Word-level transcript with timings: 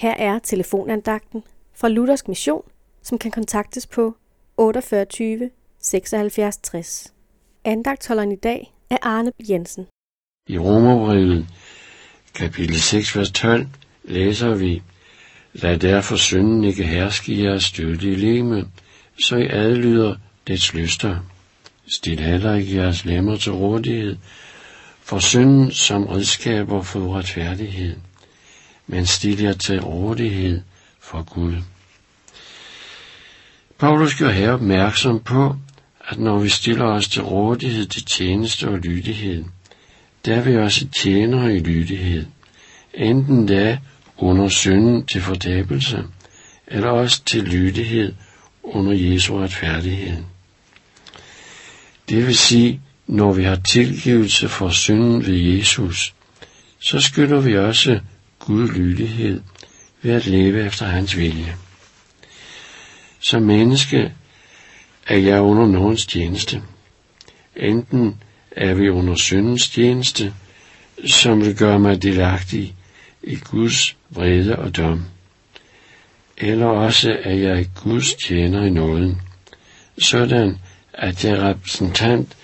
Her 0.00 0.14
er 0.14 0.38
telefonandagten 0.38 1.42
fra 1.74 1.88
Luthersk 1.88 2.28
Mission, 2.28 2.62
som 3.02 3.18
kan 3.18 3.30
kontaktes 3.30 3.86
på 3.86 4.16
48 4.56 5.50
76 5.82 6.56
60. 6.56 7.12
Andagtholderen 7.64 8.32
i 8.32 8.36
dag 8.36 8.72
er 8.90 8.96
Arne 9.02 9.32
Jensen. 9.50 9.86
I 10.48 10.58
Romerbrevet, 10.58 11.46
kapitel 12.34 12.80
6, 12.80 13.16
vers 13.16 13.30
12, 13.30 13.66
læser 14.04 14.54
vi, 14.54 14.82
Lad 15.52 15.78
derfor 15.78 16.16
synden 16.16 16.64
ikke 16.64 16.84
herske 16.84 17.32
i 17.32 17.44
jeres 17.44 17.78
i 17.78 18.14
leme, 18.14 18.68
så 19.24 19.36
I 19.36 19.46
adlyder 19.50 20.16
dets 20.46 20.74
lyster. 20.74 21.16
Stil 21.86 22.20
heller 22.20 22.54
ikke 22.54 22.76
jeres 22.76 23.04
lemmer 23.04 23.36
til 23.36 23.52
rådighed, 23.52 24.16
for 25.00 25.18
synden 25.18 25.70
som 25.70 26.06
redskaber 26.06 26.82
for 26.82 27.00
uretfærdighed, 27.00 27.96
men 28.90 29.06
stil 29.06 29.40
jer 29.42 29.52
til 29.52 29.80
rådighed 29.80 30.60
for 31.00 31.22
Gud. 31.22 31.54
Paulus 33.78 34.14
gør 34.14 34.30
her 34.30 34.52
opmærksom 34.52 35.20
på, 35.20 35.56
at 36.08 36.18
når 36.18 36.38
vi 36.38 36.48
stiller 36.48 36.84
os 36.84 37.08
til 37.08 37.22
rådighed 37.22 37.86
til 37.86 38.04
tjeneste 38.04 38.68
og 38.68 38.78
lydighed, 38.78 39.44
der 40.24 40.36
er 40.36 40.42
vi 40.42 40.56
også 40.56 40.88
tjenere 40.88 41.54
i 41.54 41.58
lydighed, 41.58 42.26
enten 42.94 43.46
da 43.46 43.78
under 44.16 44.48
synden 44.48 45.06
til 45.06 45.20
fordabelse, 45.20 46.04
eller 46.66 46.90
også 46.90 47.24
til 47.24 47.42
lydighed 47.42 48.12
under 48.62 48.92
Jesu 48.92 49.38
retfærdighed. 49.38 50.16
Det 52.08 52.26
vil 52.26 52.36
sige, 52.36 52.80
når 53.06 53.32
vi 53.32 53.44
har 53.44 53.56
tilgivelse 53.56 54.48
for 54.48 54.68
synden 54.68 55.26
ved 55.26 55.34
Jesus, 55.34 56.14
så 56.80 57.00
skylder 57.00 57.40
vi 57.40 57.56
også 57.56 58.00
Gud 58.50 58.68
lydighed 58.68 59.40
ved 60.02 60.12
at 60.14 60.26
leve 60.26 60.66
efter 60.66 60.86
hans 60.86 61.16
vilje. 61.16 61.56
Som 63.20 63.42
menneske 63.42 64.12
er 65.06 65.16
jeg 65.16 65.40
under 65.40 65.66
nogens 65.66 66.06
tjeneste. 66.06 66.62
Enten 67.56 68.22
er 68.50 68.74
vi 68.74 68.88
under 68.88 69.14
syndens 69.14 69.68
tjeneste, 69.68 70.34
som 71.06 71.40
vil 71.40 71.56
gøre 71.56 71.78
mig 71.78 72.02
delagtig 72.02 72.74
i 73.22 73.36
Guds 73.36 73.96
vrede 74.10 74.56
og 74.58 74.76
dom. 74.76 75.04
Eller 76.36 76.66
også 76.66 77.16
er 77.22 77.34
jeg 77.34 77.68
Guds 77.82 78.14
tjener 78.14 78.64
i 78.64 78.70
nåden, 78.70 79.20
sådan 79.98 80.58
at 80.92 81.24
jeg 81.24 81.32
er 81.32 81.48
repræsentant 81.48 82.36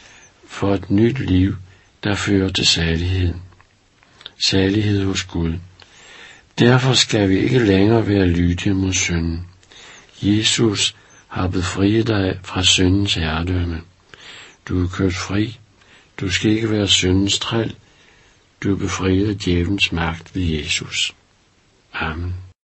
for 0.49 0.75
et 0.75 0.91
nyt 0.91 1.19
liv, 1.19 1.57
der 2.05 2.15
fører 2.15 2.49
til 2.49 2.67
salighed. 2.67 3.35
Salighed 4.45 5.05
hos 5.05 5.23
Gud. 5.25 5.55
Derfor 6.59 6.93
skal 6.93 7.29
vi 7.29 7.39
ikke 7.39 7.59
længere 7.59 8.09
være 8.09 8.27
lydige 8.27 8.75
mod 8.75 8.93
synden. 8.93 9.47
Jesus 10.23 10.97
har 11.29 11.49
befriet 11.49 12.07
dig 12.07 12.39
fra 12.43 12.63
syndens 12.63 13.15
herredømme. 13.15 13.81
Du 14.69 14.85
er 14.85 14.89
kørt 14.89 15.15
fri. 15.15 15.59
Du 16.21 16.31
skal 16.31 16.51
ikke 16.51 16.71
være 16.71 16.89
syndens 16.89 17.39
træl. 17.39 17.75
Du 18.63 18.73
er 18.73 18.77
befriet 18.77 19.29
af 19.29 19.37
djævelens 19.37 19.93
magt 19.93 20.35
ved 20.35 20.43
Jesus. 20.43 21.15
Amen. 21.93 22.35